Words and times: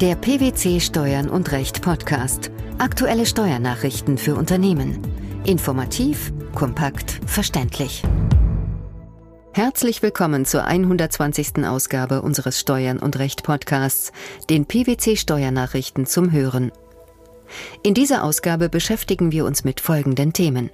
Der 0.00 0.14
PwC 0.14 0.80
Steuern 0.80 1.28
und 1.28 1.52
Recht 1.52 1.82
Podcast. 1.82 2.50
Aktuelle 2.78 3.26
Steuernachrichten 3.26 4.16
für 4.16 4.34
Unternehmen. 4.34 4.98
Informativ, 5.44 6.32
kompakt, 6.54 7.20
verständlich. 7.26 8.02
Herzlich 9.52 10.00
willkommen 10.00 10.46
zur 10.46 10.64
120. 10.64 11.66
Ausgabe 11.66 12.22
unseres 12.22 12.58
Steuern 12.58 12.98
und 12.98 13.18
Recht 13.18 13.42
Podcasts, 13.42 14.12
den 14.48 14.64
PwC 14.64 15.16
Steuernachrichten 15.16 16.06
zum 16.06 16.32
Hören. 16.32 16.72
In 17.82 17.92
dieser 17.92 18.24
Ausgabe 18.24 18.70
beschäftigen 18.70 19.32
wir 19.32 19.44
uns 19.44 19.64
mit 19.64 19.80
folgenden 19.80 20.32
Themen. 20.32 20.70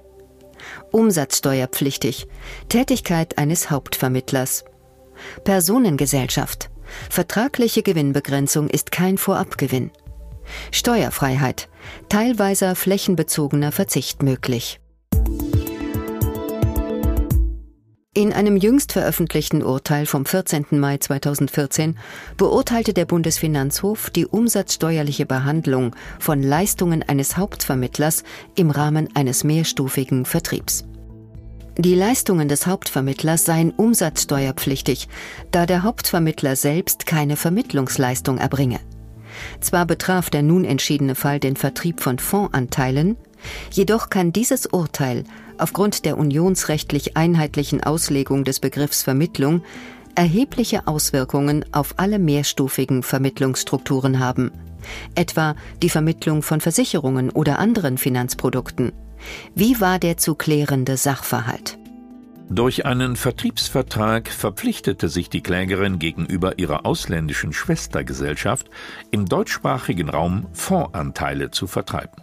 Umsatzsteuerpflichtig, 0.93 2.27
Tätigkeit 2.69 3.37
eines 3.37 3.71
Hauptvermittlers, 3.71 4.63
Personengesellschaft, 5.43 6.69
Vertragliche 7.09 7.83
Gewinnbegrenzung 7.83 8.69
ist 8.69 8.91
kein 8.91 9.17
Vorabgewinn. 9.17 9.91
Steuerfreiheit. 10.71 11.69
Teilweiser 12.09 12.75
flächenbezogener 12.75 13.71
Verzicht 13.71 14.23
möglich. 14.23 14.79
In 18.17 18.33
einem 18.33 18.57
jüngst 18.57 18.93
veröffentlichten 18.93 19.61
Urteil 19.61 20.07
vom 20.07 20.25
14. 20.25 20.65
Mai 20.71 20.97
2014 20.97 21.99
beurteilte 22.35 22.91
der 22.91 23.05
Bundesfinanzhof 23.05 24.09
die 24.09 24.25
umsatzsteuerliche 24.25 25.27
Behandlung 25.27 25.95
von 26.17 26.41
Leistungen 26.41 27.03
eines 27.03 27.37
Hauptvermittlers 27.37 28.23
im 28.55 28.71
Rahmen 28.71 29.15
eines 29.15 29.43
mehrstufigen 29.43 30.25
Vertriebs. 30.25 30.83
Die 31.79 31.93
Leistungen 31.93 32.47
des 32.47 32.65
Hauptvermittlers 32.65 33.45
seien 33.45 33.69
umsatzsteuerpflichtig, 33.69 35.07
da 35.51 35.67
der 35.67 35.83
Hauptvermittler 35.83 36.55
selbst 36.55 37.05
keine 37.05 37.35
Vermittlungsleistung 37.35 38.39
erbringe. 38.39 38.79
Zwar 39.61 39.85
betraf 39.85 40.31
der 40.31 40.41
nun 40.41 40.65
entschiedene 40.65 41.13
Fall 41.13 41.39
den 41.39 41.55
Vertrieb 41.55 42.01
von 42.01 42.17
Fondsanteilen, 42.17 43.15
jedoch 43.71 44.09
kann 44.09 44.33
dieses 44.33 44.65
Urteil 44.65 45.23
aufgrund 45.59 46.05
der 46.05 46.17
unionsrechtlich 46.17 47.15
einheitlichen 47.15 47.83
Auslegung 47.83 48.43
des 48.43 48.59
Begriffs 48.59 49.03
Vermittlung 49.03 49.61
erhebliche 50.15 50.87
Auswirkungen 50.87 51.63
auf 51.73 51.93
alle 51.97 52.17
mehrstufigen 52.17 53.03
Vermittlungsstrukturen 53.03 54.17
haben, 54.17 54.51
etwa 55.13 55.55
die 55.83 55.91
Vermittlung 55.91 56.41
von 56.41 56.59
Versicherungen 56.59 57.29
oder 57.29 57.59
anderen 57.59 57.99
Finanzprodukten. 57.99 58.93
Wie 59.55 59.79
war 59.79 59.99
der 59.99 60.17
zu 60.17 60.35
klärende 60.35 60.97
Sachverhalt? 60.97 61.77
Durch 62.49 62.85
einen 62.85 63.17
Vertriebsvertrag 63.17 64.29
verpflichtete 64.29 65.09
sich 65.09 65.29
die 65.29 65.41
Klägerin 65.41 65.99
gegenüber 65.99 66.59
ihrer 66.59 66.85
ausländischen 66.85 67.51
Schwestergesellschaft, 67.51 68.69
im 69.11 69.25
deutschsprachigen 69.25 70.09
Raum 70.09 70.47
Fondsanteile 70.53 71.51
zu 71.51 71.67
vertreiben. 71.67 72.21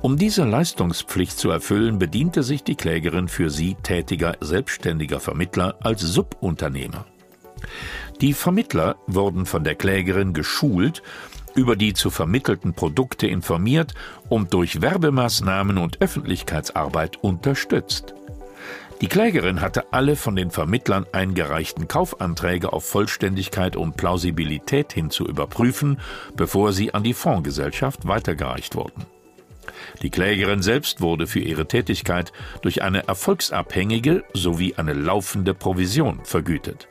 Um 0.00 0.16
diese 0.16 0.44
Leistungspflicht 0.44 1.38
zu 1.38 1.50
erfüllen, 1.50 1.98
bediente 1.98 2.42
sich 2.42 2.64
die 2.64 2.76
Klägerin 2.76 3.28
für 3.28 3.50
sie 3.50 3.76
tätiger 3.82 4.36
selbstständiger 4.40 5.20
Vermittler 5.20 5.76
als 5.80 6.00
Subunternehmer. 6.00 7.04
Die 8.20 8.32
Vermittler 8.32 8.96
wurden 9.06 9.44
von 9.44 9.64
der 9.64 9.74
Klägerin 9.74 10.32
geschult 10.32 11.02
über 11.54 11.76
die 11.76 11.94
zu 11.94 12.10
vermittelten 12.10 12.74
Produkte 12.74 13.26
informiert 13.26 13.94
und 14.28 14.52
durch 14.54 14.80
Werbemaßnahmen 14.80 15.78
und 15.78 16.00
Öffentlichkeitsarbeit 16.00 17.16
unterstützt. 17.22 18.14
Die 19.00 19.06
Klägerin 19.06 19.60
hatte 19.60 19.92
alle 19.92 20.16
von 20.16 20.34
den 20.34 20.50
Vermittlern 20.50 21.06
eingereichten 21.12 21.86
Kaufanträge 21.86 22.72
auf 22.72 22.84
Vollständigkeit 22.84 23.76
und 23.76 23.96
Plausibilität 23.96 24.92
hin 24.92 25.10
zu 25.10 25.24
überprüfen, 25.24 26.00
bevor 26.36 26.72
sie 26.72 26.94
an 26.94 27.04
die 27.04 27.14
Fondsgesellschaft 27.14 28.08
weitergereicht 28.08 28.74
wurden. 28.74 29.06
Die 30.02 30.10
Klägerin 30.10 30.62
selbst 30.62 31.00
wurde 31.00 31.28
für 31.28 31.40
ihre 31.40 31.68
Tätigkeit 31.68 32.32
durch 32.62 32.82
eine 32.82 33.06
erfolgsabhängige 33.06 34.24
sowie 34.32 34.74
eine 34.76 34.94
laufende 34.94 35.54
Provision 35.54 36.24
vergütet. 36.24 36.87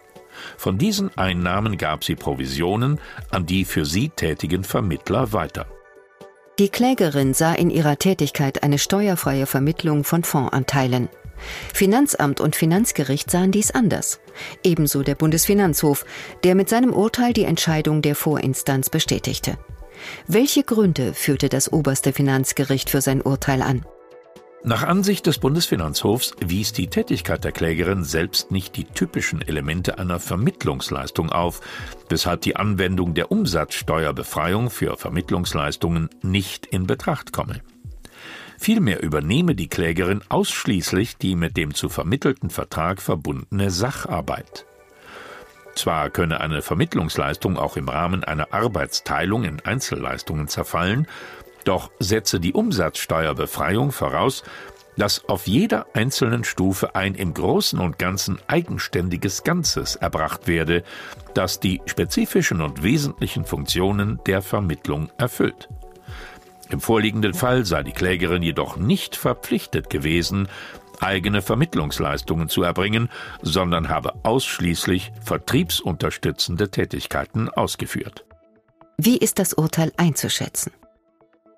Von 0.57 0.77
diesen 0.77 1.15
Einnahmen 1.17 1.77
gab 1.77 2.03
sie 2.03 2.15
Provisionen 2.15 2.99
an 3.31 3.45
die 3.45 3.65
für 3.65 3.85
sie 3.85 4.09
tätigen 4.09 4.63
Vermittler 4.63 5.33
weiter. 5.33 5.65
Die 6.59 6.69
Klägerin 6.69 7.33
sah 7.35 7.53
in 7.53 7.69
ihrer 7.69 7.99
Tätigkeit 7.99 8.63
eine 8.63 8.79
steuerfreie 8.79 9.45
Vermittlung 9.45 10.03
von 10.03 10.23
Fondsanteilen. 10.23 11.09
Finanzamt 11.71 12.39
und 12.39 12.55
Finanzgericht 12.55 13.29
sahen 13.29 13.51
dies 13.51 13.69
anders. 13.69 14.19
Ebenso 14.63 15.03
der 15.03 15.13
Bundesfinanzhof, 15.13 16.03
der 16.43 16.55
mit 16.55 16.67
seinem 16.67 16.93
Urteil 16.93 17.33
die 17.33 17.43
Entscheidung 17.43 18.01
der 18.01 18.15
Vorinstanz 18.15 18.89
bestätigte. 18.89 19.57
Welche 20.27 20.63
Gründe 20.63 21.13
führte 21.13 21.49
das 21.49 21.71
oberste 21.71 22.13
Finanzgericht 22.13 22.89
für 22.89 23.01
sein 23.01 23.21
Urteil 23.21 23.61
an? 23.61 23.85
Nach 24.67 24.83
Ansicht 24.83 25.25
des 25.25 25.39
Bundesfinanzhofs 25.39 26.35
wies 26.41 26.73
die 26.73 26.88
Tätigkeit 26.88 27.41
der 27.45 27.53
Klägerin 27.53 28.03
selbst 28.03 28.51
nicht 28.51 28.75
die 28.75 28.83
typischen 28.83 29.41
Elemente 29.41 29.97
einer 29.97 30.19
Vermittlungsleistung 30.19 31.31
auf, 31.31 31.61
weshalb 32.09 32.41
die 32.41 32.57
Anwendung 32.57 33.13
der 33.13 33.31
Umsatzsteuerbefreiung 33.31 34.69
für 34.69 34.97
Vermittlungsleistungen 34.97 36.09
nicht 36.22 36.66
in 36.66 36.85
Betracht 36.85 37.31
komme. 37.31 37.61
Vielmehr 38.57 39.01
übernehme 39.01 39.55
die 39.55 39.69
Klägerin 39.69 40.19
ausschließlich 40.28 41.16
die 41.16 41.38
mit 41.38 41.55
dem 41.55 41.73
zu 41.73 41.88
vermittelten 41.88 42.49
Vertrag 42.49 43.01
verbundene 43.01 43.72
Sacharbeit. 43.72 44.66
Zwar 45.75 46.09
könne 46.09 46.41
eine 46.41 46.61
Vermittlungsleistung 46.61 47.57
auch 47.57 47.78
im 47.78 47.88
Rahmen 47.88 48.25
einer 48.25 48.51
Arbeitsteilung 48.51 49.45
in 49.45 49.61
Einzelleistungen 49.61 50.49
zerfallen, 50.49 51.07
doch 51.67 51.91
setze 52.00 52.39
die 52.39 52.53
Umsatzsteuerbefreiung 52.53 53.91
voraus, 53.91 54.44
dass 54.97 55.25
auf 55.25 55.47
jeder 55.47 55.85
einzelnen 55.94 56.44
Stufe 56.44 56.95
ein 56.95 57.13
im 57.13 57.33
Großen 57.33 57.79
und 57.79 58.00
Ganzen 58.00 58.39
eigenständiges 58.47 59.44
Ganzes 59.44 59.95
erbracht 59.95 60.47
werde, 60.47 60.83
das 61.33 61.59
die 61.59 61.81
spezifischen 61.85 62.61
und 62.61 62.83
wesentlichen 62.83 63.45
Funktionen 63.45 64.19
der 64.25 64.41
Vermittlung 64.41 65.11
erfüllt. 65.17 65.69
Im 66.69 66.81
vorliegenden 66.81 67.33
Fall 67.33 67.66
sei 67.66 67.84
die 67.84 67.94
Klägerin 67.94 68.41
jedoch 68.41 68.78
nicht 68.78 69.16
verpflichtet 69.16 69.89
gewesen, 69.89 70.49
eigene 70.99 71.41
Vermittlungsleistungen 71.41 72.49
zu 72.49 72.63
erbringen, 72.63 73.09
sondern 73.41 73.89
habe 73.89 74.16
ausschließlich 74.23 75.11
vertriebsunterstützende 75.23 76.69
Tätigkeiten 76.72 77.49
ausgeführt. 77.49 78.25
Wie 78.97 79.17
ist 79.17 79.38
das 79.38 79.53
Urteil 79.53 79.91
einzuschätzen? 79.95 80.72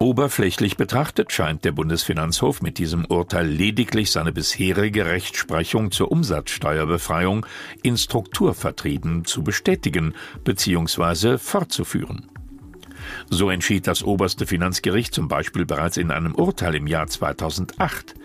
Oberflächlich 0.01 0.77
betrachtet 0.77 1.33
scheint 1.33 1.65
der 1.65 1.73
Bundesfinanzhof 1.73 2.61
mit 2.61 2.77
diesem 2.77 3.03
Urteil 3.03 3.45
lediglich 3.45 4.11
seine 4.11 4.31
bisherige 4.31 5.05
Rechtsprechung 5.05 5.91
zur 5.91 6.09
Umsatzsteuerbefreiung 6.09 7.45
in 7.83 7.97
Strukturvertrieben 7.97 9.25
zu 9.25 9.43
bestätigen 9.43 10.13
bzw. 10.45 11.37
fortzuführen. 11.37 12.31
So 13.29 13.49
entschied 13.49 13.87
das 13.87 14.01
oberste 14.01 14.47
Finanzgericht 14.47 15.13
zum 15.13 15.27
Beispiel 15.27 15.65
bereits 15.65 15.97
in 15.97 16.11
einem 16.11 16.33
Urteil 16.33 16.75
im 16.75 16.87
Jahr 16.87 17.07
2008, 17.07 18.15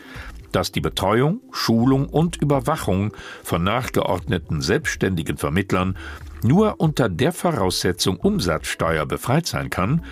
dass 0.53 0.71
die 0.71 0.81
Betreuung, 0.81 1.41
Schulung 1.51 2.09
und 2.09 2.41
Überwachung 2.41 3.13
von 3.43 3.65
nachgeordneten 3.65 4.63
selbstständigen 4.63 5.39
Vermittlern 5.39 5.97
nur 6.45 6.79
unter 6.79 7.09
der 7.09 7.33
Voraussetzung 7.33 8.19
Umsatzsteuer 8.19 9.07
befreit 9.07 9.47
sein 9.47 9.71
kann, 9.71 10.05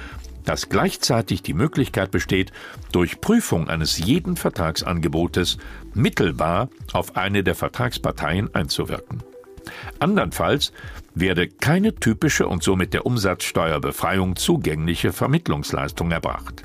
dass 0.45 0.69
gleichzeitig 0.69 1.43
die 1.43 1.55
Möglichkeit 1.55 2.11
besteht, 2.11 2.53
durch 2.93 3.21
Prüfung 3.21 3.69
eines 3.69 3.99
jeden 3.99 4.37
Vertragsangebotes 4.37 5.59
mittelbar 5.95 6.69
auf 6.93 7.17
eine 7.17 7.43
der 7.43 7.55
Vertragsparteien 7.55 8.55
einzuwirken. 8.55 9.23
Andernfalls 9.99 10.73
werde 11.15 11.49
keine 11.49 11.95
typische 11.95 12.47
und 12.47 12.63
somit 12.63 12.95
der 12.95 13.07
Umsatzsteuerbefreiung 13.07 14.37
zugängliche 14.37 15.13
Vermittlungsleistung 15.13 16.11
erbracht. 16.11 16.63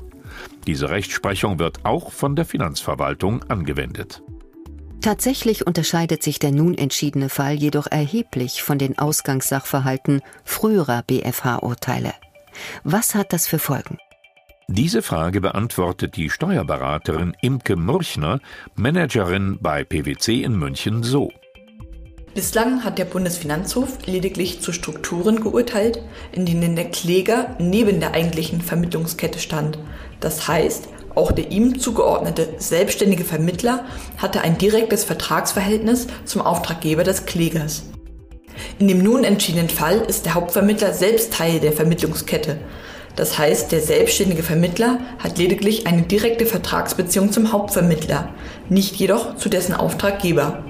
Diese 0.66 0.90
Rechtsprechung 0.90 1.58
wird 1.58 1.84
auch 1.84 2.12
von 2.12 2.36
der 2.36 2.44
Finanzverwaltung 2.44 3.42
angewendet. 3.44 4.22
Tatsächlich 5.00 5.66
unterscheidet 5.66 6.22
sich 6.22 6.38
der 6.38 6.50
nun 6.50 6.76
entschiedene 6.76 7.28
Fall 7.28 7.54
jedoch 7.54 7.86
erheblich 7.86 8.62
von 8.62 8.78
den 8.78 8.98
Ausgangssachverhalten 8.98 10.22
früherer 10.44 11.02
BFH-Urteile. 11.02 12.12
Was 12.84 13.14
hat 13.14 13.32
das 13.32 13.46
für 13.46 13.58
Folgen? 13.58 13.98
Diese 14.68 15.00
Frage 15.00 15.40
beantwortet 15.40 16.16
die 16.16 16.28
Steuerberaterin 16.28 17.34
Imke 17.40 17.76
Murchner, 17.76 18.38
Managerin 18.74 19.58
bei 19.62 19.82
PwC 19.82 20.42
in 20.42 20.58
München, 20.58 21.02
so. 21.02 21.30
Bislang 22.34 22.84
hat 22.84 22.98
der 22.98 23.06
Bundesfinanzhof 23.06 24.06
lediglich 24.06 24.60
zu 24.60 24.72
Strukturen 24.72 25.40
geurteilt, 25.40 26.02
in 26.32 26.44
denen 26.44 26.76
der 26.76 26.90
Kläger 26.90 27.56
neben 27.58 27.98
der 27.98 28.12
eigentlichen 28.12 28.60
Vermittlungskette 28.60 29.38
stand. 29.38 29.78
Das 30.20 30.46
heißt, 30.46 30.88
auch 31.14 31.32
der 31.32 31.50
ihm 31.50 31.80
zugeordnete 31.80 32.54
selbstständige 32.58 33.24
Vermittler 33.24 33.86
hatte 34.18 34.42
ein 34.42 34.58
direktes 34.58 35.02
Vertragsverhältnis 35.02 36.06
zum 36.26 36.42
Auftraggeber 36.42 37.02
des 37.02 37.26
Klägers. 37.26 37.84
In 38.78 38.88
dem 38.88 39.02
nun 39.02 39.24
entschiedenen 39.24 39.68
Fall 39.68 40.02
ist 40.06 40.24
der 40.24 40.34
Hauptvermittler 40.34 40.92
selbst 40.92 41.32
Teil 41.32 41.58
der 41.60 41.72
Vermittlungskette. 41.72 42.58
Das 43.16 43.36
heißt, 43.36 43.72
der 43.72 43.80
selbstständige 43.80 44.44
Vermittler 44.44 45.00
hat 45.18 45.38
lediglich 45.38 45.88
eine 45.88 46.02
direkte 46.02 46.46
Vertragsbeziehung 46.46 47.32
zum 47.32 47.50
Hauptvermittler, 47.50 48.28
nicht 48.68 48.94
jedoch 48.94 49.34
zu 49.34 49.48
dessen 49.48 49.74
Auftraggeber. 49.74 50.62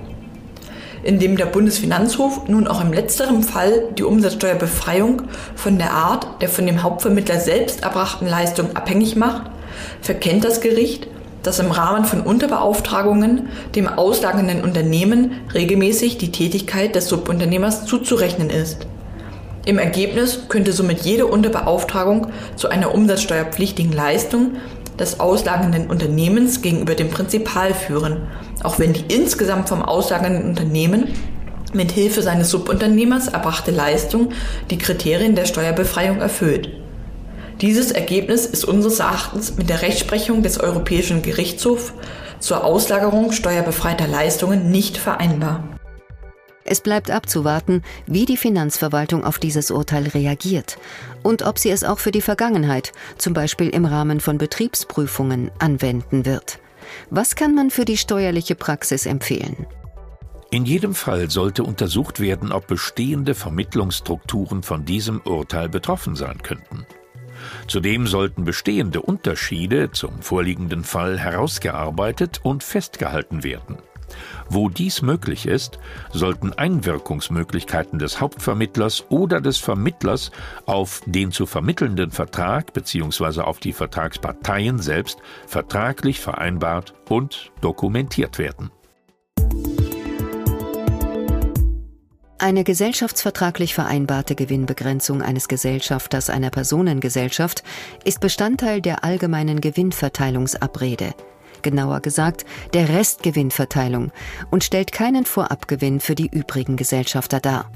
Indem 1.02 1.36
der 1.36 1.44
Bundesfinanzhof 1.44 2.48
nun 2.48 2.66
auch 2.66 2.80
im 2.80 2.92
letzteren 2.92 3.42
Fall 3.42 3.84
die 3.98 4.02
Umsatzsteuerbefreiung 4.02 5.24
von 5.54 5.76
der 5.76 5.92
Art 5.92 6.40
der 6.40 6.48
von 6.48 6.64
dem 6.64 6.82
Hauptvermittler 6.82 7.38
selbst 7.38 7.82
erbrachten 7.82 8.26
Leistung 8.26 8.74
abhängig 8.74 9.14
macht, 9.14 9.50
verkennt 10.00 10.44
das 10.44 10.62
Gericht, 10.62 11.06
dass 11.48 11.60
im 11.60 11.70
Rahmen 11.70 12.04
von 12.04 12.20
Unterbeauftragungen 12.20 13.48
dem 13.74 13.88
auslagernden 13.88 14.60
Unternehmen 14.60 15.40
regelmäßig 15.54 16.18
die 16.18 16.30
Tätigkeit 16.30 16.94
des 16.94 17.08
Subunternehmers 17.08 17.86
zuzurechnen 17.86 18.50
ist. 18.50 18.86
Im 19.64 19.78
Ergebnis 19.78 20.40
könnte 20.50 20.74
somit 20.74 21.00
jede 21.06 21.24
Unterbeauftragung 21.26 22.26
zu 22.56 22.68
einer 22.68 22.94
umsatzsteuerpflichtigen 22.94 23.92
Leistung 23.92 24.56
des 24.98 25.20
auslagernden 25.20 25.86
Unternehmens 25.86 26.60
gegenüber 26.60 26.94
dem 26.94 27.08
Prinzipal 27.08 27.72
führen, 27.72 28.26
auch 28.62 28.78
wenn 28.78 28.92
die 28.92 29.06
insgesamt 29.08 29.70
vom 29.70 29.80
auslagernden 29.80 30.50
Unternehmen 30.50 31.14
mit 31.72 31.92
Hilfe 31.92 32.20
seines 32.20 32.50
Subunternehmers 32.50 33.28
erbrachte 33.28 33.70
Leistung 33.70 34.32
die 34.70 34.76
Kriterien 34.76 35.34
der 35.34 35.46
Steuerbefreiung 35.46 36.20
erfüllt. 36.20 36.68
Dieses 37.60 37.90
Ergebnis 37.90 38.46
ist 38.46 38.64
unseres 38.64 39.00
Erachtens 39.00 39.56
mit 39.56 39.68
der 39.68 39.82
Rechtsprechung 39.82 40.42
des 40.42 40.60
Europäischen 40.60 41.22
Gerichtshofs 41.22 41.92
zur 42.38 42.62
Auslagerung 42.62 43.32
steuerbefreiter 43.32 44.06
Leistungen 44.06 44.70
nicht 44.70 44.96
vereinbar. 44.96 45.64
Es 46.64 46.80
bleibt 46.82 47.10
abzuwarten, 47.10 47.82
wie 48.06 48.26
die 48.26 48.36
Finanzverwaltung 48.36 49.24
auf 49.24 49.38
dieses 49.38 49.70
Urteil 49.72 50.06
reagiert 50.08 50.78
und 51.24 51.42
ob 51.42 51.58
sie 51.58 51.70
es 51.70 51.82
auch 51.82 51.98
für 51.98 52.12
die 52.12 52.20
Vergangenheit, 52.20 52.92
zum 53.16 53.32
Beispiel 53.32 53.70
im 53.70 53.86
Rahmen 53.86 54.20
von 54.20 54.38
Betriebsprüfungen, 54.38 55.50
anwenden 55.58 56.26
wird. 56.26 56.60
Was 57.10 57.34
kann 57.34 57.54
man 57.54 57.70
für 57.70 57.84
die 57.84 57.96
steuerliche 57.96 58.54
Praxis 58.54 59.04
empfehlen? 59.06 59.66
In 60.50 60.64
jedem 60.64 60.94
Fall 60.94 61.28
sollte 61.30 61.62
untersucht 61.64 62.20
werden, 62.20 62.52
ob 62.52 62.68
bestehende 62.68 63.34
Vermittlungsstrukturen 63.34 64.62
von 64.62 64.84
diesem 64.84 65.20
Urteil 65.22 65.68
betroffen 65.68 66.14
sein 66.14 66.42
könnten. 66.42 66.86
Zudem 67.66 68.06
sollten 68.06 68.44
bestehende 68.44 69.02
Unterschiede 69.02 69.90
zum 69.92 70.22
vorliegenden 70.22 70.84
Fall 70.84 71.18
herausgearbeitet 71.18 72.40
und 72.42 72.64
festgehalten 72.64 73.44
werden. 73.44 73.78
Wo 74.48 74.68
dies 74.68 75.02
möglich 75.02 75.46
ist, 75.46 75.78
sollten 76.12 76.52
Einwirkungsmöglichkeiten 76.52 77.98
des 77.98 78.20
Hauptvermittlers 78.20 79.04
oder 79.10 79.40
des 79.40 79.58
Vermittlers 79.58 80.30
auf 80.66 81.02
den 81.04 81.32
zu 81.32 81.46
vermittelnden 81.46 82.10
Vertrag 82.10 82.72
bzw. 82.72 83.42
auf 83.42 83.60
die 83.60 83.72
Vertragsparteien 83.72 84.78
selbst 84.78 85.18
vertraglich 85.46 86.20
vereinbart 86.20 86.94
und 87.08 87.52
dokumentiert 87.60 88.38
werden. 88.38 88.70
Eine 92.40 92.62
gesellschaftsvertraglich 92.62 93.74
vereinbarte 93.74 94.36
Gewinnbegrenzung 94.36 95.22
eines 95.22 95.48
Gesellschafters 95.48 96.30
einer 96.30 96.50
Personengesellschaft 96.50 97.64
ist 98.04 98.20
Bestandteil 98.20 98.80
der 98.80 99.02
allgemeinen 99.02 99.60
Gewinnverteilungsabrede, 99.60 101.14
genauer 101.62 101.98
gesagt 101.98 102.46
der 102.74 102.90
Restgewinnverteilung, 102.90 104.12
und 104.52 104.62
stellt 104.62 104.92
keinen 104.92 105.26
Vorabgewinn 105.26 105.98
für 105.98 106.14
die 106.14 106.28
übrigen 106.28 106.76
Gesellschafter 106.76 107.40
dar. 107.40 107.72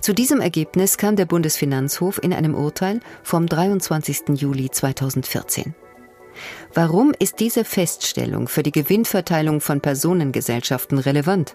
Zu 0.00 0.12
diesem 0.12 0.40
Ergebnis 0.40 0.98
kam 0.98 1.14
der 1.14 1.26
Bundesfinanzhof 1.26 2.20
in 2.20 2.34
einem 2.34 2.56
Urteil 2.56 2.98
vom 3.22 3.46
23. 3.46 4.30
Juli 4.30 4.72
2014. 4.72 5.76
Warum 6.74 7.12
ist 7.16 7.38
diese 7.38 7.64
Feststellung 7.64 8.48
für 8.48 8.64
die 8.64 8.72
Gewinnverteilung 8.72 9.60
von 9.60 9.80
Personengesellschaften 9.80 10.98
relevant? 10.98 11.54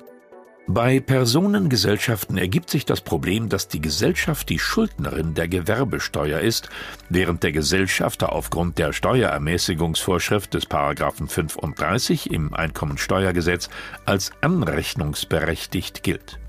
Bei 0.67 1.01
Personengesellschaften 1.01 2.37
ergibt 2.37 2.69
sich 2.69 2.85
das 2.85 3.01
Problem, 3.01 3.49
dass 3.49 3.67
die 3.67 3.81
Gesellschaft 3.81 4.47
die 4.47 4.59
Schuldnerin 4.59 5.33
der 5.33 5.49
Gewerbesteuer 5.49 6.39
ist, 6.39 6.69
während 7.09 7.43
der 7.43 7.51
Gesellschafter 7.51 8.31
aufgrund 8.31 8.77
der 8.77 8.93
Steuerermäßigungsvorschrift 8.93 10.53
des 10.53 10.65
Paragraphen 10.65 11.27
35 11.27 12.31
im 12.31 12.53
Einkommensteuergesetz 12.53 13.69
als 14.05 14.31
anrechnungsberechtigt 14.39 16.01
gilt. 16.01 16.39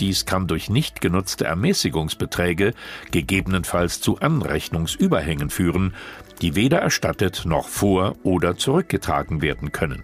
Dies 0.00 0.26
kann 0.26 0.48
durch 0.48 0.68
nicht 0.68 1.00
genutzte 1.00 1.44
Ermäßigungsbeträge 1.44 2.74
gegebenenfalls 3.12 4.00
zu 4.00 4.18
Anrechnungsüberhängen 4.18 5.50
führen, 5.50 5.94
die 6.40 6.56
weder 6.56 6.78
erstattet 6.78 7.42
noch 7.44 7.68
vor 7.68 8.16
oder 8.24 8.56
zurückgetragen 8.56 9.40
werden 9.40 9.70
können. 9.70 10.02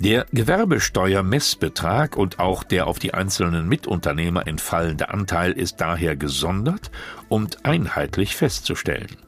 Der 0.00 0.24
Gewerbesteuermessbetrag 0.32 2.16
und 2.16 2.38
auch 2.38 2.64
der 2.64 2.86
auf 2.86 2.98
die 2.98 3.12
einzelnen 3.12 3.68
Mitunternehmer 3.68 4.46
entfallende 4.46 5.10
Anteil 5.10 5.52
ist 5.52 5.82
daher 5.82 6.16
gesondert 6.16 6.90
und 7.28 7.66
einheitlich 7.66 8.34
festzustellen. 8.34 9.18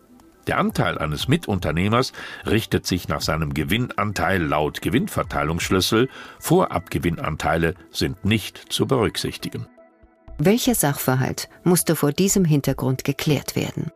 Der 0.47 0.57
Anteil 0.57 0.97
eines 0.97 1.29
Mitunternehmers 1.29 2.15
richtet 2.47 2.87
sich 2.87 3.07
nach 3.07 3.21
seinem 3.21 3.53
Gewinnanteil 3.53 4.43
laut 4.43 4.81
Gewinnverteilungsschlüssel, 4.81 6.09
Vorabgewinnanteile 6.39 7.75
sind 7.91 8.25
nicht 8.25 8.73
zu 8.73 8.87
berücksichtigen. 8.87 9.67
Welcher 10.39 10.75
Sachverhalt 10.75 11.51
musste 11.65 11.97
vor 11.97 12.13
diesem 12.13 12.47
Hintergrund 12.47 13.05
geklärt 13.05 13.57
werden? 13.57 13.93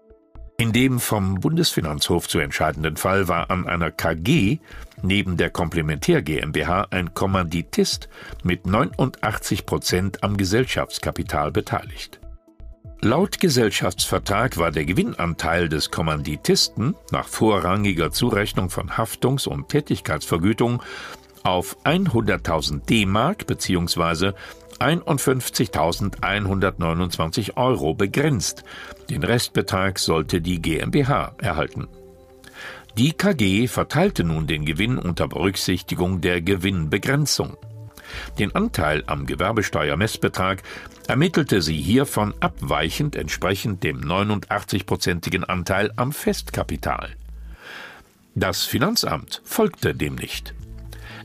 In 0.58 0.72
dem 0.72 1.00
vom 1.00 1.34
Bundesfinanzhof 1.34 2.28
zu 2.28 2.38
entscheidenden 2.38 2.96
Fall 2.96 3.28
war 3.28 3.50
an 3.50 3.66
einer 3.66 3.90
KG 3.90 4.58
neben 5.06 5.36
der 5.36 5.50
Komplementär 5.50 6.22
GmbH 6.22 6.88
ein 6.90 7.14
Kommanditist 7.14 8.08
mit 8.42 8.66
89 8.66 9.66
Prozent 9.66 10.22
am 10.22 10.36
Gesellschaftskapital 10.36 11.52
beteiligt. 11.52 12.20
Laut 13.02 13.40
Gesellschaftsvertrag 13.40 14.56
war 14.56 14.70
der 14.70 14.86
Gewinnanteil 14.86 15.68
des 15.68 15.90
Kommanditisten 15.90 16.94
nach 17.10 17.28
vorrangiger 17.28 18.10
Zurechnung 18.10 18.70
von 18.70 18.96
Haftungs- 18.96 19.46
und 19.46 19.68
Tätigkeitsvergütung 19.68 20.82
auf 21.42 21.76
100.000 21.84 22.86
D-Mark 22.86 23.46
bzw. 23.46 24.32
51.129 24.78 27.56
Euro 27.56 27.94
begrenzt. 27.94 28.64
Den 29.08 29.22
Restbetrag 29.22 29.98
sollte 29.98 30.40
die 30.40 30.60
GmbH 30.60 31.34
erhalten. 31.38 31.88
Die 32.98 33.12
KG 33.12 33.68
verteilte 33.68 34.24
nun 34.24 34.46
den 34.46 34.64
Gewinn 34.64 34.96
unter 34.96 35.28
Berücksichtigung 35.28 36.22
der 36.22 36.40
Gewinnbegrenzung. 36.40 37.58
Den 38.38 38.54
Anteil 38.54 39.04
am 39.06 39.26
Gewerbesteuermessbetrag 39.26 40.62
ermittelte 41.06 41.60
sie 41.60 41.76
hiervon 41.76 42.32
abweichend 42.40 43.14
entsprechend 43.14 43.84
dem 43.84 44.00
89-prozentigen 44.00 45.44
Anteil 45.44 45.92
am 45.96 46.10
Festkapital. 46.10 47.10
Das 48.34 48.64
Finanzamt 48.64 49.42
folgte 49.44 49.94
dem 49.94 50.14
nicht. 50.14 50.54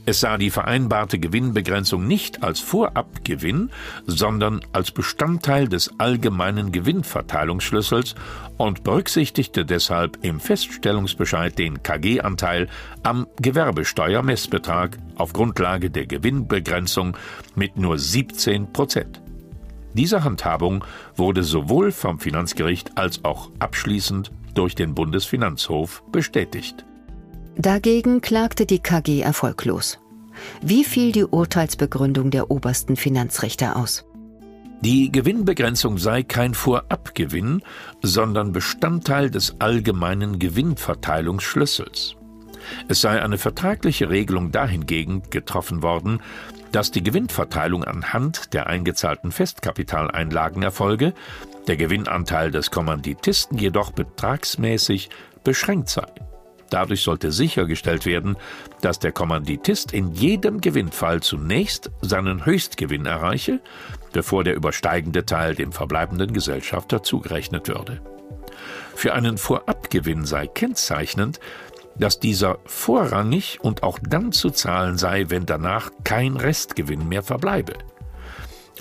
Es 0.04 0.18
sah 0.18 0.36
die 0.36 0.50
vereinbarte 0.50 1.20
Gewinnbegrenzung 1.20 2.08
nicht 2.08 2.42
als 2.42 2.58
Vorabgewinn, 2.58 3.70
sondern 4.04 4.60
als 4.72 4.90
Bestandteil 4.90 5.68
des 5.68 5.92
allgemeinen 5.98 6.72
Gewinnverteilungsschlüssels 6.72 8.16
und 8.56 8.82
berücksichtigte 8.82 9.64
deshalb 9.64 10.18
im 10.22 10.40
Feststellungsbescheid 10.40 11.56
den 11.56 11.84
KG-Anteil 11.84 12.68
am 13.04 13.28
Gewerbesteuermessbetrag 13.40 14.98
auf 15.14 15.32
Grundlage 15.32 15.88
der 15.90 16.06
Gewinnbegrenzung 16.06 17.16
mit 17.54 17.76
nur 17.76 17.96
17 17.96 18.72
Prozent. 18.72 19.22
Diese 19.94 20.24
Handhabung 20.24 20.84
wurde 21.14 21.44
sowohl 21.44 21.92
vom 21.92 22.18
Finanzgericht 22.18 22.98
als 22.98 23.24
auch 23.24 23.50
abschließend 23.60 24.32
durch 24.54 24.74
den 24.74 24.94
Bundesfinanzhof 24.94 26.02
bestätigt. 26.10 26.84
Dagegen 27.56 28.22
klagte 28.22 28.64
die 28.64 28.78
KG 28.78 29.20
erfolglos. 29.20 29.98
Wie 30.62 30.84
fiel 30.84 31.12
die 31.12 31.24
Urteilsbegründung 31.24 32.30
der 32.30 32.50
obersten 32.50 32.96
Finanzrichter 32.96 33.76
aus? 33.76 34.04
Die 34.80 35.12
Gewinnbegrenzung 35.12 35.98
sei 35.98 36.22
kein 36.22 36.54
Vorabgewinn, 36.54 37.62
sondern 38.00 38.52
Bestandteil 38.52 39.30
des 39.30 39.60
allgemeinen 39.60 40.38
Gewinnverteilungsschlüssels. 40.38 42.16
Es 42.88 43.00
sei 43.00 43.22
eine 43.22 43.38
vertragliche 43.38 44.08
Regelung 44.08 44.50
dahingegen 44.50 45.22
getroffen 45.30 45.82
worden, 45.82 46.20
dass 46.72 46.90
die 46.90 47.02
Gewinnverteilung 47.02 47.84
anhand 47.84 48.54
der 48.54 48.66
eingezahlten 48.66 49.30
Festkapitaleinlagen 49.30 50.62
erfolge, 50.62 51.12
der 51.66 51.76
Gewinnanteil 51.76 52.50
des 52.50 52.70
Kommanditisten 52.70 53.58
jedoch 53.58 53.92
betragsmäßig 53.92 55.10
beschränkt 55.44 55.90
sei. 55.90 56.06
Dadurch 56.72 57.02
sollte 57.02 57.32
sichergestellt 57.32 58.06
werden, 58.06 58.36
dass 58.80 58.98
der 58.98 59.12
Kommanditist 59.12 59.92
in 59.92 60.12
jedem 60.12 60.62
Gewinnfall 60.62 61.20
zunächst 61.20 61.90
seinen 62.00 62.46
Höchstgewinn 62.46 63.04
erreiche, 63.04 63.60
bevor 64.12 64.42
der 64.42 64.54
übersteigende 64.54 65.26
Teil 65.26 65.54
dem 65.54 65.72
verbleibenden 65.72 66.32
Gesellschafter 66.32 67.02
zugerechnet 67.02 67.68
würde. 67.68 68.00
Für 68.94 69.12
einen 69.12 69.36
Vorabgewinn 69.36 70.24
sei 70.24 70.46
kennzeichnend, 70.46 71.40
dass 71.98 72.20
dieser 72.20 72.58
vorrangig 72.64 73.58
und 73.60 73.82
auch 73.82 73.98
dann 74.02 74.32
zu 74.32 74.48
zahlen 74.48 74.96
sei, 74.96 75.26
wenn 75.28 75.44
danach 75.44 75.90
kein 76.04 76.36
Restgewinn 76.36 77.06
mehr 77.06 77.22
verbleibe. 77.22 77.74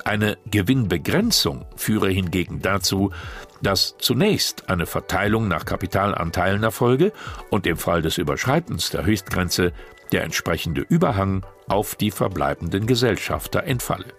Eine 0.05 0.38
Gewinnbegrenzung 0.50 1.65
führe 1.75 2.10
hingegen 2.10 2.62
dazu, 2.62 3.12
dass 3.62 3.96
zunächst 3.98 4.70
eine 4.70 4.86
Verteilung 4.86 5.48
nach 5.48 5.65
Kapitalanteilen 5.65 6.63
erfolge 6.63 7.12
und 7.50 7.68
im 7.68 7.77
Fall 7.77 8.01
des 8.01 8.18
Überschreitens 8.18 8.89
der 8.89 9.06
Höchstgrenze 9.06 9.74
der 10.12 10.24
entsprechende 10.24 10.82
Überhang 10.82 11.46
auf 11.68 11.96
die 11.96 12.12
verbleibenden 12.12 12.86
Gesellschafter 12.86 13.63
entfalle. 13.63 14.13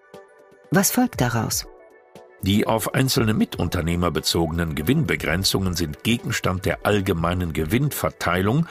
Was 0.71 0.91
folgt 0.91 1.21
daraus? 1.21 1.67
Die 2.43 2.67
auf 2.67 2.95
einzelne 2.95 3.35
Mitunternehmer 3.35 4.11
bezogenen 4.11 4.75
Gewinnbegrenzungen 4.75 5.77
sind 5.77 6.03
Gegenstand 6.03 6.65
der 6.65 6.85
allgemeinen 6.85 7.53
Gewinnverteilung 7.53 8.67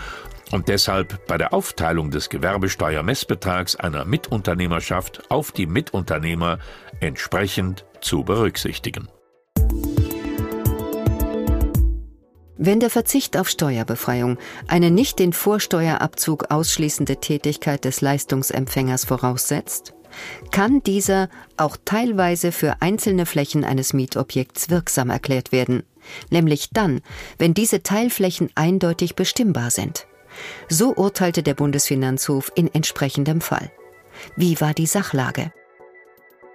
und 0.51 0.67
deshalb 0.67 1.25
bei 1.27 1.37
der 1.37 1.53
Aufteilung 1.53 2.11
des 2.11 2.29
Gewerbesteuermessbetrags 2.29 3.77
einer 3.77 4.03
Mitunternehmerschaft 4.03 5.31
auf 5.31 5.53
die 5.53 5.67
Mitunternehmer 5.67 6.59
entsprechend 6.99 7.85
zu 8.01 8.25
berücksichtigen. 8.25 9.07
Wenn 12.63 12.79
der 12.79 12.91
Verzicht 12.91 13.37
auf 13.37 13.49
Steuerbefreiung 13.49 14.37
eine 14.67 14.91
nicht 14.91 15.17
den 15.17 15.33
Vorsteuerabzug 15.33 16.51
ausschließende 16.51 17.17
Tätigkeit 17.17 17.85
des 17.85 18.01
Leistungsempfängers 18.01 19.03
voraussetzt, 19.03 19.95
kann 20.51 20.83
dieser 20.83 21.29
auch 21.57 21.75
teilweise 21.85 22.51
für 22.51 22.79
einzelne 22.79 23.25
Flächen 23.25 23.63
eines 23.63 23.93
Mietobjekts 23.93 24.69
wirksam 24.69 25.09
erklärt 25.09 25.51
werden, 25.51 25.81
nämlich 26.29 26.69
dann, 26.71 27.01
wenn 27.39 27.55
diese 27.55 27.81
Teilflächen 27.81 28.51
eindeutig 28.53 29.15
bestimmbar 29.15 29.71
sind. 29.71 30.05
So 30.69 30.93
urteilte 30.93 31.41
der 31.41 31.55
Bundesfinanzhof 31.55 32.51
in 32.53 32.71
entsprechendem 32.71 33.41
Fall. 33.41 33.71
Wie 34.35 34.61
war 34.61 34.75
die 34.75 34.85
Sachlage? 34.85 35.51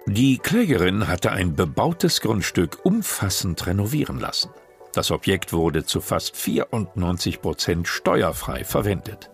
Die 0.05 0.37
Klägerin 0.37 1.09
hatte 1.09 1.33
ein 1.33 1.53
bebautes 1.53 2.21
Grundstück 2.21 2.77
umfassend 2.85 3.67
renovieren 3.67 4.21
lassen. 4.21 4.51
Das 4.97 5.11
Objekt 5.11 5.53
wurde 5.53 5.85
zu 5.85 6.01
fast 6.01 6.35
94 6.35 7.39
Prozent 7.43 7.87
steuerfrei 7.87 8.63
verwendet. 8.63 9.29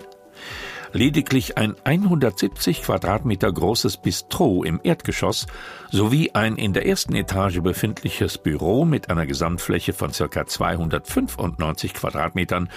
Lediglich 0.91 1.57
ein 1.57 1.77
170 1.85 2.81
Quadratmeter 2.81 3.49
großes 3.49 3.95
Bistro 4.01 4.65
im 4.65 4.81
Erdgeschoss 4.83 5.47
sowie 5.89 6.31
ein 6.33 6.57
in 6.57 6.73
der 6.73 6.85
ersten 6.85 7.15
Etage 7.15 7.61
befindliches 7.61 8.39
Büro 8.39 8.83
mit 8.83 9.09
einer 9.09 9.25
Gesamtfläche 9.25 9.93
von 9.93 10.11
ca. 10.11 10.45
295 10.45 11.93
Quadratmetern 11.93 12.67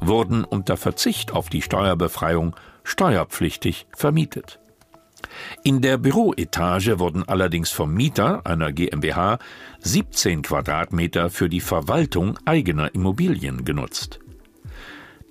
wurden 0.00 0.42
unter 0.42 0.76
Verzicht 0.76 1.30
auf 1.30 1.48
die 1.48 1.62
Steuerbefreiung 1.62 2.56
steuerpflichtig 2.82 3.86
vermietet. 3.94 4.58
In 5.62 5.80
der 5.80 5.98
Büroetage 5.98 6.98
wurden 6.98 7.28
allerdings 7.28 7.70
vom 7.70 7.94
Mieter 7.94 8.46
einer 8.46 8.72
GmbH 8.72 9.38
17 9.80 10.42
Quadratmeter 10.42 11.30
für 11.30 11.48
die 11.48 11.60
Verwaltung 11.60 12.38
eigener 12.44 12.94
Immobilien 12.94 13.64
genutzt. 13.64 14.20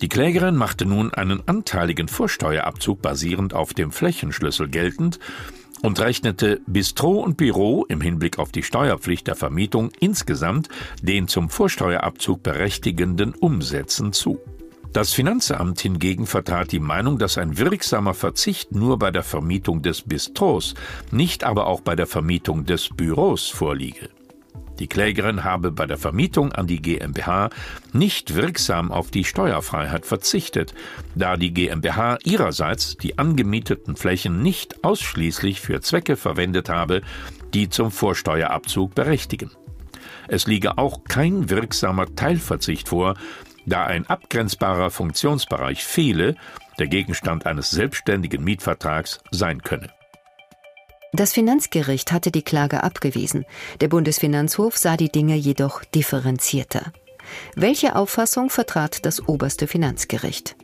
Die 0.01 0.09
Klägerin 0.09 0.55
machte 0.55 0.85
nun 0.85 1.13
einen 1.13 1.47
anteiligen 1.47 2.07
Vorsteuerabzug 2.07 3.01
basierend 3.01 3.53
auf 3.53 3.73
dem 3.73 3.91
Flächenschlüssel 3.91 4.67
geltend 4.67 5.19
und 5.81 5.99
rechnete 5.99 6.61
Bistro 6.65 7.19
und 7.19 7.37
Büro 7.37 7.85
im 7.87 8.01
Hinblick 8.01 8.39
auf 8.39 8.51
die 8.51 8.63
Steuerpflicht 8.63 9.27
der 9.27 9.35
Vermietung 9.35 9.91
insgesamt 9.99 10.69
den 11.01 11.27
zum 11.27 11.49
Vorsteuerabzug 11.49 12.41
berechtigenden 12.43 13.33
Umsätzen 13.33 14.13
zu. 14.13 14.39
Das 14.93 15.13
Finanzamt 15.13 15.79
hingegen 15.79 16.27
vertrat 16.27 16.73
die 16.73 16.81
Meinung, 16.81 17.17
dass 17.17 17.37
ein 17.37 17.57
wirksamer 17.57 18.13
Verzicht 18.13 18.73
nur 18.73 18.99
bei 18.99 19.09
der 19.09 19.23
Vermietung 19.23 19.81
des 19.81 20.01
Bistros, 20.01 20.73
nicht 21.11 21.45
aber 21.45 21.67
auch 21.67 21.79
bei 21.79 21.95
der 21.95 22.07
Vermietung 22.07 22.65
des 22.65 22.89
Büros 22.89 23.47
vorliege. 23.47 24.09
Die 24.79 24.87
Klägerin 24.87 25.45
habe 25.45 25.71
bei 25.71 25.85
der 25.85 25.97
Vermietung 25.97 26.51
an 26.51 26.67
die 26.67 26.81
GmbH 26.81 27.51
nicht 27.93 28.35
wirksam 28.35 28.91
auf 28.91 29.11
die 29.11 29.23
Steuerfreiheit 29.23 30.05
verzichtet, 30.05 30.73
da 31.15 31.37
die 31.37 31.53
GmbH 31.53 32.17
ihrerseits 32.25 32.97
die 32.97 33.17
angemieteten 33.17 33.95
Flächen 33.95 34.41
nicht 34.41 34.83
ausschließlich 34.83 35.61
für 35.61 35.79
Zwecke 35.79 36.17
verwendet 36.17 36.67
habe, 36.67 37.01
die 37.53 37.69
zum 37.69 37.91
Vorsteuerabzug 37.91 38.93
berechtigen. 38.93 39.51
Es 40.27 40.47
liege 40.47 40.77
auch 40.77 41.03
kein 41.05 41.49
wirksamer 41.49 42.13
Teilverzicht 42.15 42.89
vor, 42.89 43.15
da 43.65 43.85
ein 43.85 44.07
abgrenzbarer 44.07 44.89
Funktionsbereich 44.89 45.83
fehle, 45.83 46.35
der 46.79 46.87
Gegenstand 46.87 47.45
eines 47.45 47.69
selbstständigen 47.69 48.43
Mietvertrags 48.43 49.19
sein 49.31 49.61
könne. 49.61 49.89
Das 51.13 51.33
Finanzgericht 51.33 52.11
hatte 52.11 52.31
die 52.31 52.41
Klage 52.41 52.83
abgewiesen. 52.83 53.45
Der 53.81 53.89
Bundesfinanzhof 53.89 54.77
sah 54.77 54.95
die 54.95 55.11
Dinge 55.11 55.35
jedoch 55.35 55.83
differenzierter. 55.83 56.93
Welche 57.55 57.95
Auffassung 57.95 58.49
vertrat 58.49 59.05
das 59.05 59.27
oberste 59.27 59.67
Finanzgericht? 59.67 60.55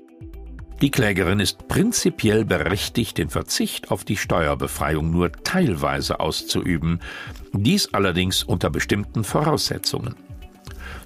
Die 0.81 0.91
Klägerin 0.91 1.39
ist 1.39 1.67
prinzipiell 1.67 2.45
berechtigt, 2.45 3.17
den 3.17 3.29
Verzicht 3.29 3.89
auf 3.89 4.03
die 4.03 4.15
Steuerbefreiung 4.15 5.09
nur 5.09 5.31
teilweise 5.31 6.19
auszuüben, 6.19 7.01
dies 7.51 7.93
allerdings 7.93 8.43
unter 8.43 8.69
bestimmten 8.69 9.23
Voraussetzungen. 9.23 10.15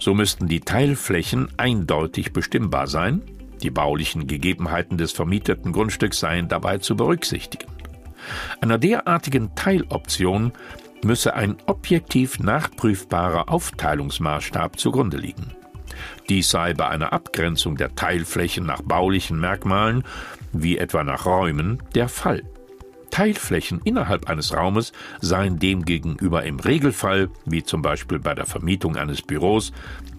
So 0.01 0.15
müssten 0.15 0.47
die 0.47 0.61
Teilflächen 0.61 1.49
eindeutig 1.57 2.33
bestimmbar 2.33 2.87
sein, 2.87 3.21
die 3.61 3.69
baulichen 3.69 4.25
Gegebenheiten 4.25 4.97
des 4.97 5.11
vermieteten 5.11 5.73
Grundstücks 5.73 6.19
seien 6.19 6.47
dabei 6.47 6.79
zu 6.79 6.95
berücksichtigen. 6.95 7.71
Einer 8.61 8.79
derartigen 8.79 9.53
Teiloption 9.53 10.53
müsse 11.03 11.35
ein 11.35 11.55
objektiv 11.67 12.39
nachprüfbarer 12.39 13.49
Aufteilungsmaßstab 13.49 14.79
zugrunde 14.79 15.17
liegen. 15.17 15.51
Dies 16.29 16.49
sei 16.49 16.73
bei 16.73 16.87
einer 16.87 17.13
Abgrenzung 17.13 17.75
der 17.75 17.93
Teilflächen 17.93 18.65
nach 18.65 18.81
baulichen 18.81 19.39
Merkmalen, 19.39 20.03
wie 20.51 20.79
etwa 20.79 21.03
nach 21.03 21.27
Räumen, 21.27 21.77
der 21.93 22.09
Fall. 22.09 22.41
Teilflächen 23.11 23.81
innerhalb 23.83 24.29
eines 24.29 24.55
Raumes 24.55 24.91
seien 25.19 25.59
demgegenüber 25.59 26.43
im 26.43 26.59
Regelfall, 26.59 27.29
wie 27.45 27.63
zum 27.63 27.81
Beispiel 27.81 28.19
bei 28.19 28.33
der 28.33 28.45
Vermietung 28.45 28.95
eines 28.95 29.21
Büros, 29.21 29.71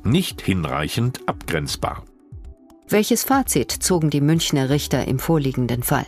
nicht 0.05 0.41
hinreichend 0.41 1.21
abgrenzbar. 1.27 2.05
Welches 2.89 3.25
Fazit 3.25 3.73
zogen 3.73 4.11
die 4.11 4.21
Münchner 4.21 4.69
Richter 4.69 5.09
im 5.09 5.19
vorliegenden 5.19 5.83
Fall? 5.83 6.07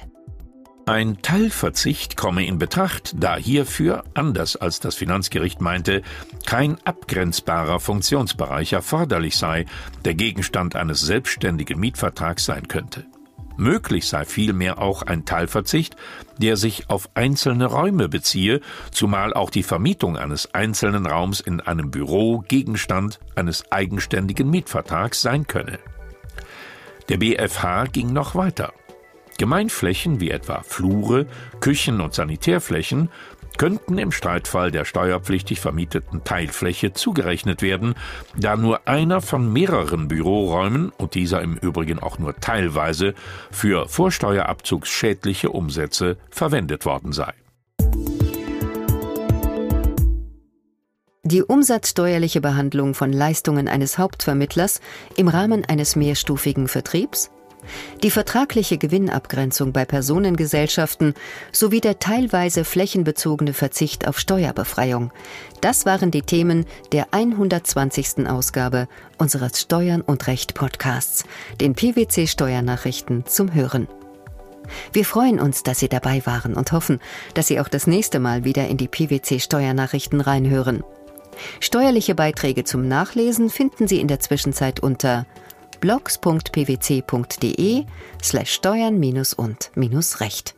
Ein 0.87 1.23
Teilverzicht 1.23 2.15
komme 2.15 2.47
in 2.47 2.59
Betracht, 2.59 3.15
da 3.17 3.37
hierfür, 3.37 4.05
anders 4.13 4.57
als 4.57 4.81
das 4.81 4.95
Finanzgericht 4.95 5.63
meinte, 5.63 6.03
kein 6.45 6.77
abgrenzbarer 6.85 7.81
Funktionsbereich 7.81 8.75
erforderlich 8.75 9.39
sei, 9.39 9.65
der 10.05 10.13
Gegenstand 10.13 10.77
eines 10.77 11.01
selbstständigen 11.01 11.81
Mietvertrags 11.81 12.45
sein 12.45 12.69
könnte. 12.69 13.07
Möglich 13.57 14.09
sei 14.09 14.25
vielmehr 14.25 14.79
auch 14.79 15.03
ein 15.03 15.25
Teilverzicht, 15.25 15.97
der 16.39 16.57
sich 16.57 16.91
auf 16.91 17.09
einzelne 17.15 17.67
Räume 17.67 18.09
beziehe, 18.09 18.61
zumal 18.91 19.33
auch 19.33 19.51
die 19.51 19.63
Vermietung 19.63 20.17
eines 20.17 20.53
einzelnen 20.55 21.07
Raums 21.07 21.41
in 21.41 21.61
einem 21.61 21.91
Büro 21.91 22.41
Gegenstand 22.41 23.21
eines 23.37 23.71
eigenständigen 23.71 24.51
Mietvertrags 24.51 25.21
sein 25.21 25.47
könne. 25.47 25.79
Der 27.09 27.19
BfH 27.19 27.85
ging 27.87 28.13
noch 28.13 28.35
weiter. 28.35 28.73
Gemeinflächen 29.37 30.21
wie 30.21 30.31
etwa 30.31 30.63
Flure, 30.63 31.27
Küchen 31.61 32.01
und 32.01 32.15
Sanitärflächen 32.15 33.11
könnten 33.59 33.99
im 33.99 34.13
Streitfall 34.13 34.71
der 34.71 34.85
steuerpflichtig 34.85 35.61
vermieteten 35.61 36.25
Teilfläche 36.25 36.93
zugerechnet 36.93 37.63
werden, 37.63 37.95
da 38.37 38.57
nur 38.57 38.87
einer 38.89 39.21
von 39.21 39.53
mehreren 39.53 40.09
Büroräumen 40.09 40.91
und 40.91 41.15
dieser 41.15 41.43
im 41.43 41.57
Übrigen 41.57 41.99
auch 41.99 42.19
nur 42.19 42.37
teilweise 42.37 43.15
für 43.51 43.89
vorsteuerabzugsschädliche 43.89 45.51
Umsätze 45.51 46.17
verwendet 46.31 46.85
worden 46.85 47.13
sei. 47.13 47.33
Die 51.27 51.43
umsatzsteuerliche 51.43 52.43
Behandlung 52.43 52.93
von 52.93 53.11
Leistungen 53.11 53.67
eines 53.67 53.97
Hauptvermittlers 53.97 54.83
im 55.17 55.29
Rahmen 55.29 55.65
eines 55.65 55.97
mehrstufigen 55.97 56.69
Vertriebs 56.69 57.31
die 58.03 58.11
vertragliche 58.11 58.79
Gewinnabgrenzung 58.79 59.73
bei 59.73 59.85
Personengesellschaften 59.85 61.15
sowie 61.53 61.81
der 61.81 61.99
teilweise 61.99 62.65
flächenbezogene 62.65 63.55
Verzicht 63.55 64.07
auf 64.07 64.19
Steuerbefreiung. 64.19 65.13
Das 65.61 65.87
waren 65.87 66.11
die 66.11 66.23
Themen 66.23 66.67
der 66.93 67.09
120. 67.13 68.29
Ausgabe 68.29 68.89
unseres 69.19 69.61
Steuern 69.61 70.01
und 70.01 70.27
Recht 70.27 70.55
Podcasts, 70.55 71.25
den 71.61 71.75
PwC 71.75 72.27
Steuernachrichten 72.27 73.27
zum 73.27 73.55
Hören. 73.55 73.89
Wir 74.93 75.05
freuen 75.05 75.41
uns, 75.41 75.63
dass 75.63 75.79
Sie 75.79 75.89
dabei 75.89 76.25
waren 76.25 76.55
und 76.55 76.73
hoffen, 76.73 77.01
dass 77.35 77.47
Sie 77.49 77.61
auch 77.61 77.69
das 77.69 77.87
nächste 77.87 78.19
Mal 78.19 78.45
wieder 78.45 78.67
in 78.69 78.77
die 78.77 78.89
PwC 78.89 79.41
Steuernachrichten 79.41 80.21
reinhören. 80.21 80.83
Steuerliche 81.61 82.15
Beiträge 82.15 82.65
zum 82.65 82.87
Nachlesen 82.89 83.51
finden 83.51 83.89
Sie 83.89 84.01
in 84.01 84.09
der 84.09 84.21
Zwischenzeit 84.21 84.81
unter 84.81 85.27
blogs.pwc.de 85.81 87.85
slash 88.23 88.53
steuern 88.53 88.99
und 89.33 89.71
recht. 90.21 90.55